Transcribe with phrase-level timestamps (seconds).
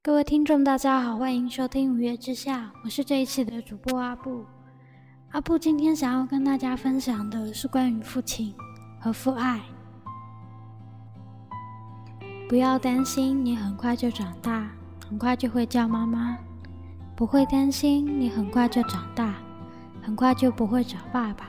[0.00, 4.44] 各位听众，大家好，欢迎收听《五月之下》，我是这一期的主播阿布。
[5.32, 8.54] 阿布今天想要跟大家分享的是关于父亲
[9.00, 9.60] 和父爱。
[12.48, 14.70] 不要担心，你很快就长大，
[15.10, 16.36] 很快就会叫妈妈；
[17.16, 19.34] 不会担心，你很快就长大，
[20.00, 21.48] 很快就不会找爸爸。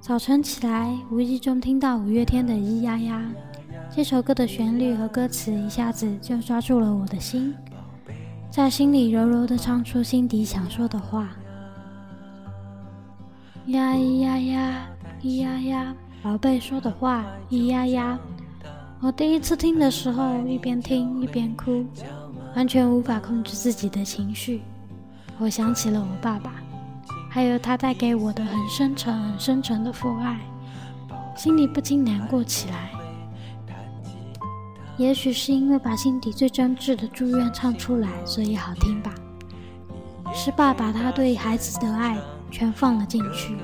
[0.00, 3.20] 早晨起来，无意中听到五月天的《咿呀呀》。
[3.92, 7.52] 这首歌的旋律和歌词一下子就抓住了我的心，
[8.48, 11.28] 在心里柔柔地唱出心底想说的话。
[13.66, 14.86] 呀咿呀呀，
[15.22, 18.18] 咿呀呀，宝贝说的话，咿呀呀。
[19.00, 21.84] 我第一次听的时候，一边听一边哭，
[22.54, 24.62] 完全无法控制自己的情绪。
[25.38, 26.54] 我想起了我爸爸，
[27.28, 30.38] 还有他带给我的很深沉、很深沉的父爱，
[31.36, 32.92] 心里不禁难过起来。
[35.00, 39.10] 也许是因为把心底最真挚的祝愿唱出来，所以好听吧。
[40.30, 42.18] 是爸爸他对孩子的爱
[42.50, 43.56] 全放了进去。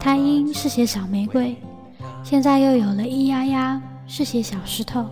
[0.00, 1.54] 他因是写小玫瑰，
[2.24, 5.04] 现在又有了咿呀呀，是写小石头。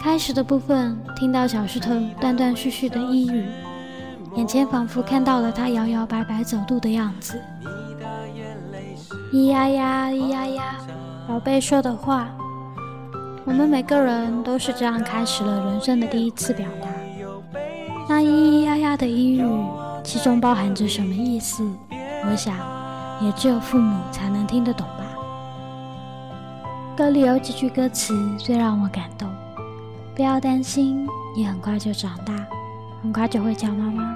[0.00, 3.46] 开始的部分听到小石头断断续续的呓语，
[4.34, 7.40] 眼前仿佛看到了他摇摇摆摆走路的样子。
[9.32, 10.76] 咿呀呀，咿呀呀，
[11.28, 12.28] 宝贝说的话。
[13.44, 16.88] 我们每个人都是这样开始了人生的第一次表达。
[18.08, 19.64] 那咿咿呀呀的英语，
[20.04, 21.68] 其中包含着什么意思？
[21.90, 22.54] 我想，
[23.20, 25.04] 也只有父母才能听得懂吧。
[26.96, 29.28] 歌里有几句歌词最让我感动：
[30.14, 32.34] 不要担心，你很快就长大，
[33.02, 34.14] 很快就会叫妈妈；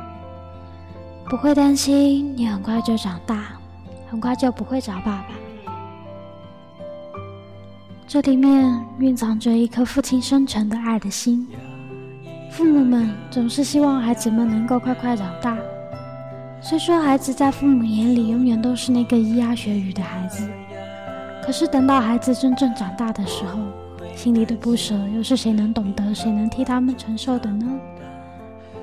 [1.29, 3.57] 不会担心，你很快就长大，
[4.09, 5.29] 很快就不会找爸爸。
[8.09, 11.45] 这里面蕴藏着一颗父亲深沉的爱的心。
[12.53, 15.59] 父母们总是希望孩子们能够快快长大。
[16.61, 20.49] 虽说孩子在父母眼里永远都是那个咿呀学语的孩子，
[21.43, 23.59] 可是等到孩子真正长大的时候，
[24.15, 27.67] 心里的不舍又是谁能懂得，谁能替他们承受的呢？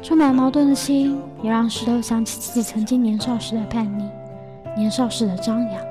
[0.02, 4.04] 充满矛盾的心，也让石头想起自己曾经年少时的叛逆，
[4.76, 5.82] 年少时的张扬。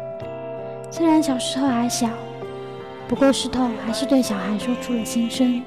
[0.91, 2.11] 虽然小时候还小。
[3.09, 5.63] 不过石头还是对小孩说出了心声：“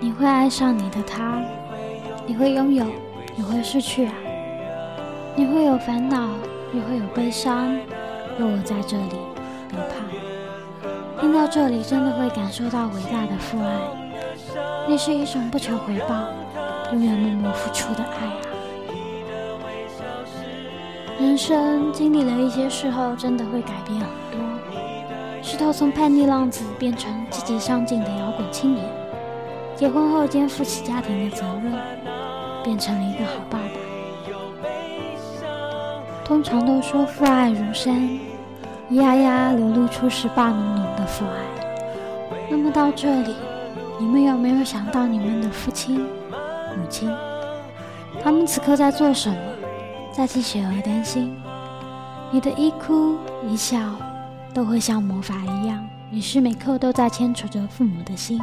[0.00, 1.42] 你会爱上你的他，
[2.26, 2.86] 你会拥有，
[3.36, 4.14] 也会失去啊。
[5.36, 6.30] 你会有烦恼，
[6.72, 7.76] 也会有悲伤，
[8.38, 9.16] 有我在这里，
[9.68, 11.20] 别怕。
[11.20, 13.76] 听到这里，真的会感受到伟大的父爱，
[14.88, 16.14] 那是一种不求回报、
[16.92, 18.40] 永远默默付出的爱啊。
[21.20, 24.40] 人生经历了一些事后，真的会改变很多。”
[25.54, 28.84] 石头从叛逆浪子变成积极上进的摇滚青年，
[29.76, 31.72] 结婚后肩负起家庭的责任，
[32.64, 33.64] 变成了一个好爸爸。
[36.24, 37.94] 通常都说父爱如山，
[38.90, 41.30] 咿呀呀流露出是爸浓浓的父爱。
[42.50, 43.36] 那么到这里，
[44.00, 47.08] 你们有没有想到你们的父亲、母亲？
[48.20, 49.36] 他们此刻在做什么？
[50.12, 51.32] 在替雪儿担心？
[52.32, 53.14] 你的一哭
[53.46, 53.78] 一笑。
[54.54, 58.40] 都会像魔法一样，每时每刻都在牵扯着父母的心。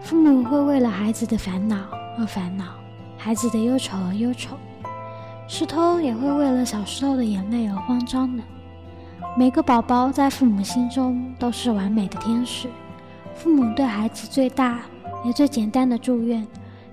[0.00, 1.76] 父母会为了孩子的烦恼
[2.18, 2.64] 而烦恼，
[3.18, 4.56] 孩子的忧愁而忧愁。
[5.46, 8.42] 石头也会为了小石头的眼泪而慌张呢。
[9.36, 12.68] 每个宝宝在父母心中都是完美的天使。
[13.34, 14.80] 父母对孩子最大
[15.24, 16.46] 也最简单的祝愿，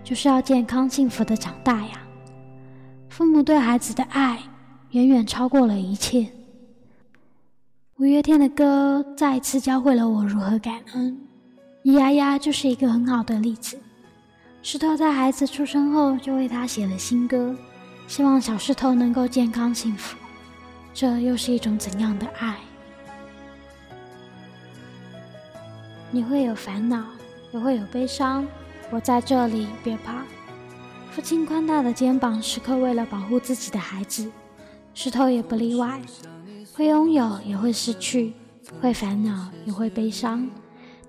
[0.03, 2.02] 就是要健康幸福的长大呀。
[3.08, 4.40] 父母对孩子的爱，
[4.91, 6.28] 远远超过了一切。
[7.99, 11.19] 五月天的歌再一次教会了我如何感恩，
[11.83, 13.77] 咿呀呀就是一个很好的例子。
[14.61, 17.53] 石头在孩子出生后就为他写了新歌，
[18.07, 20.15] 希望小石头能够健康幸福。
[20.93, 22.55] 这又是一种怎样的爱？
[26.09, 27.03] 你会有烦恼，
[27.51, 28.47] 也会有悲伤，
[28.91, 30.23] 我在这里，别怕。
[31.11, 34.31] 父亲宽大的肩膀时刻为了保护自己的孩子，
[34.93, 35.99] 石头也不例外。
[36.79, 38.31] 会拥有，也会失去；
[38.79, 40.49] 会烦恼，也会悲伤。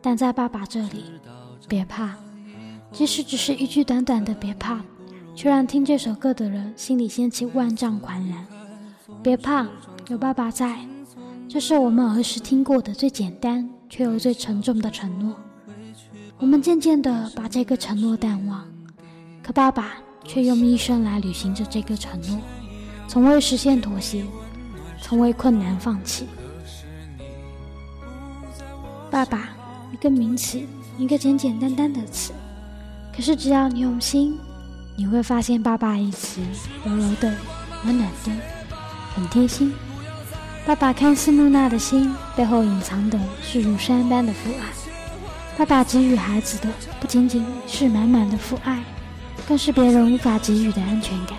[0.02, 1.04] 但在爸爸这里，
[1.68, 2.16] 别怕。
[2.90, 4.80] 即使只是一句短短的“别怕”，
[5.32, 8.44] 却让听这首歌的人心里掀起万丈狂澜。
[9.22, 9.64] 别怕，
[10.08, 10.76] 有爸爸在。
[11.48, 15.36] 这是我们儿时听过的最简单却又最沉重的承诺。
[16.38, 18.66] 我们渐渐地把这个承诺淡忘，
[19.40, 19.92] 可爸爸
[20.24, 22.40] 却用一生来履行着这个承诺，
[23.06, 24.24] 从未实现妥协。
[25.02, 26.26] 从未困难放弃。
[29.10, 29.48] 爸爸，
[29.92, 30.62] 一个名词，
[30.96, 32.32] 一个简简单单的词，
[33.14, 34.38] 可是只要你用心，
[34.96, 36.40] 你会发现爸爸一直
[36.84, 37.32] 柔柔的、
[37.82, 38.30] 暖暖的，
[39.14, 39.74] 很贴心。
[40.64, 44.66] 爸爸看似木讷的心，背后隐藏的是如山般的父爱。
[45.58, 46.68] 爸爸给予孩子的
[47.00, 48.78] 不仅仅是满满的父爱，
[49.48, 51.36] 更是别人无法给予的安全感。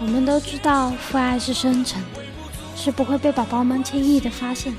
[0.00, 2.02] 我们都知道，父爱是深沉，
[2.76, 4.78] 是不会被宝宝们轻易的发现的。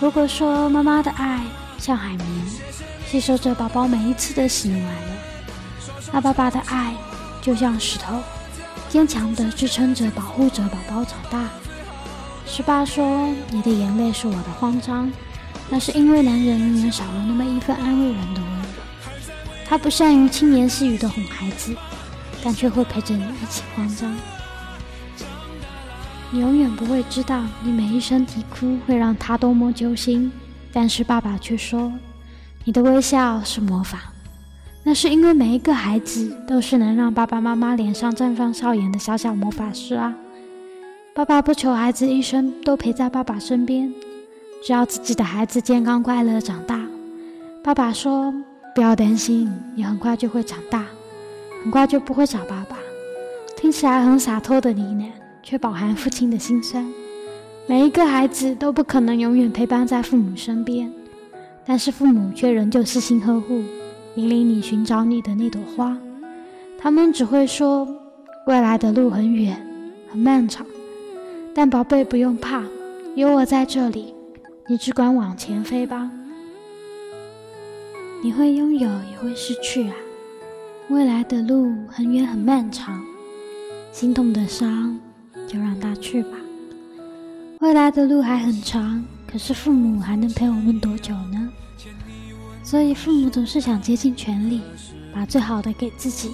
[0.00, 1.40] 如果说妈妈的爱
[1.78, 2.28] 像海绵，
[3.06, 6.94] 吸收着宝宝每一次的喜怒哀乐，那爸爸的爱
[7.40, 8.20] 就像石头。
[8.88, 11.48] 坚强的支撑着、保护着宝宝长大。
[12.46, 15.10] 十八说：“你的眼泪是我的慌张，
[15.68, 18.68] 那是因为男人永远少了那么一份安慰人的温柔。
[19.68, 21.74] 他不善于轻言细语的哄孩子，
[22.46, 24.08] 但却会陪着你一起慌张。
[26.30, 30.30] 你永远不会知道，你每一声啼哭会让他多么揪心。
[30.72, 31.92] 但是爸爸却说，
[32.62, 34.12] 你的微笑是魔法。”
[34.84, 40.14] 那是因为每一个孩子都是能让爸爸妈妈脸上绽放笑颜的小小魔法师啊！
[41.16, 43.92] 爸爸不求孩子一生都陪在爸爸身边，
[44.64, 46.80] 只要自己的孩子健康快乐长大。
[47.64, 48.32] 爸爸说
[48.72, 50.84] ：“不要担心，你很快就会长大，
[51.66, 52.78] 很快就不会找爸爸。”
[53.58, 55.10] 听起来很洒脱的呢喃，
[55.42, 56.86] 却饱含父亲的心酸。
[57.66, 60.88] 每一个孩子都不可能永远陪伴在父母身边，
[61.64, 63.64] 但是父母却仍旧细心呵护。
[64.14, 65.98] 引领你寻找你的那朵花，
[66.78, 67.84] 他们只会说
[68.46, 69.60] 未来的路很远，
[70.08, 70.64] 很漫长。
[71.52, 72.62] 但宝贝不用怕，
[73.16, 74.14] 有我在这里，
[74.68, 76.08] 你只管往前飞吧。
[78.22, 79.96] 你会拥有，也会失去啊。
[80.88, 83.02] 未来的路很远很漫长，
[83.92, 84.96] 心痛的伤
[85.48, 86.38] 就让它去吧。
[87.58, 91.50] 未来的路还很长，可是父母还能陪我们多久呢？
[92.62, 94.60] 所以，父母总是想竭尽全力，
[95.12, 96.30] 把最好的给自己，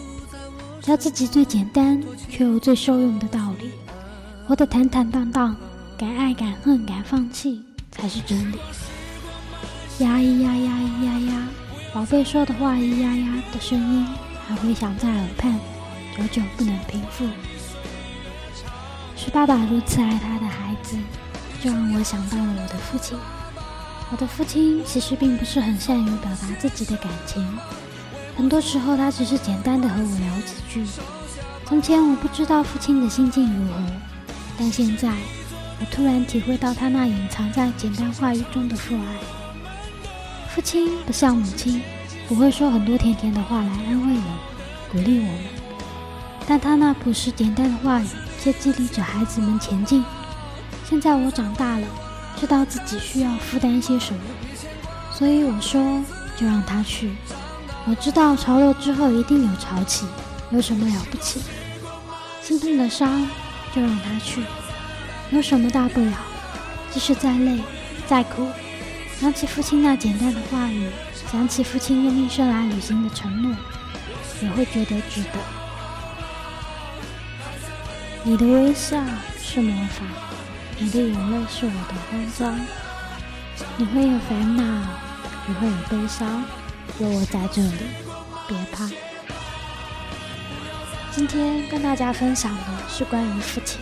[0.82, 3.70] 教自己最简单却又最受用的道理，
[4.46, 5.56] 活得坦坦荡荡，
[5.96, 8.56] 敢爱敢恨敢放弃才是真理。
[10.04, 11.49] 呀咿呀呀咿呀呀，
[11.94, 14.06] 宝贝说的话咿呀呀的声音
[14.46, 15.58] 还回响在耳畔，
[16.16, 17.26] 久久不能平复。
[19.16, 20.96] 是爸爸如此爱他的孩子，
[21.62, 23.16] 就让我想到了我的父亲。
[24.10, 27.46] 我的父亲其实并不是很善于表达自己的感情，
[28.36, 30.84] 很多时候他只是简单的和我聊几句。
[31.64, 33.80] 从前我不知道父亲的心境如何，
[34.58, 35.08] 但现在
[35.80, 39.16] 我突然体会到他那隐藏在简单话语中的父爱。
[40.50, 41.80] 父亲不像母亲，
[42.28, 45.44] 不会说很多甜甜的话来安慰我、鼓励我们，
[46.46, 48.06] 但他那朴实简单的话语
[48.40, 50.04] 却激励着孩子们前进。
[50.88, 51.86] 现在我长大了。
[52.34, 54.20] 知道自己需要负担些什么，
[55.12, 56.02] 所以我说
[56.36, 57.12] 就让他去。
[57.86, 60.06] 我知道潮落之后一定有潮起，
[60.50, 61.40] 有什么了不起？
[62.42, 63.28] 心痛的伤
[63.72, 64.42] 就让他去，
[65.30, 66.16] 有什么大不了？
[66.90, 67.60] 即使再累
[68.08, 68.48] 再苦，
[69.20, 70.88] 想起父亲那简单的话语，
[71.32, 73.56] 想起父亲用一生来履行的承诺，
[74.43, 75.38] 也会觉得值得。
[78.23, 79.02] 你的微笑
[79.40, 80.05] 是魔法。
[80.79, 82.61] 你的眼泪是我的慌张，
[83.79, 84.62] 你会有烦恼，
[85.49, 86.44] 也会有悲伤，
[86.99, 87.78] 有我在这里，
[88.47, 88.90] 别怕。
[91.12, 93.80] 今天跟大家分享的是关于父亲。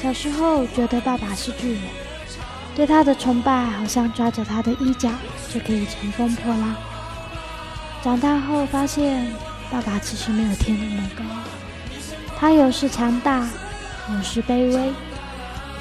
[0.00, 1.82] 小时候觉得爸爸是巨人，
[2.74, 5.10] 对他的崇拜好像抓着他的衣角
[5.52, 6.74] 就可以乘风破浪。
[8.02, 9.30] 长大后发现，
[9.70, 11.24] 爸爸其实没有天那么高，
[12.38, 13.48] 他有时强大，
[14.10, 14.92] 有时卑微。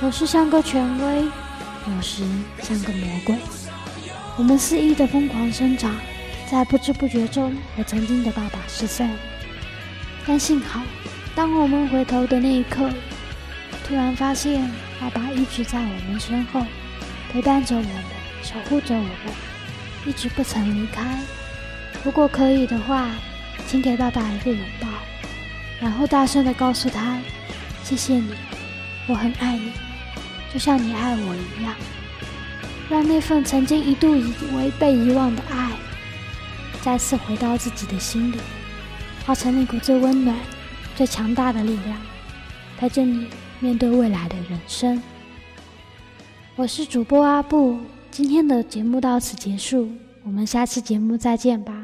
[0.03, 2.24] 有时像个权威，有时
[2.63, 3.36] 像个魔鬼。
[4.36, 5.95] 我们肆意的疯狂生长，
[6.50, 9.12] 在不知不觉中和曾经的爸爸失散。
[10.25, 10.81] 但幸好，
[11.36, 12.89] 当我们回头的那一刻，
[13.88, 14.67] 突然发现
[15.00, 16.65] 爸爸一直在我们身后，
[17.32, 17.90] 陪伴着我们，
[18.44, 19.10] 守护着我们，
[20.06, 21.18] 一直不曾离开。
[22.04, 23.10] 如果可以的话，
[23.68, 24.88] 请给爸爸一个拥抱，
[25.80, 27.18] 然后大声的告诉他
[27.86, 28.34] ：“谢谢你，
[29.08, 29.72] 我很爱你。”
[30.54, 31.74] 就像你爱我一样，
[32.90, 35.72] 让那份曾经一度以为被遗忘的爱，
[36.82, 38.38] 再次回到自己的心里，
[39.26, 40.36] 化成那股最温暖、
[40.98, 41.98] 最强大的力量，
[42.78, 43.28] 陪着你
[43.62, 45.02] 面对未来的人生。
[46.58, 47.77] 我是主播阿布，
[48.12, 49.88] 今天的节目到此结束，
[50.24, 51.81] 我们下期节目再见吧。